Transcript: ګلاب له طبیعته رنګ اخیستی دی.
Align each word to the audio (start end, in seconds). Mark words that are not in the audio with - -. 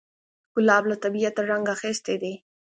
ګلاب 0.53 0.83
له 0.91 0.95
طبیعته 1.03 1.41
رنګ 1.51 1.65
اخیستی 1.75 2.15
دی. 2.21 2.33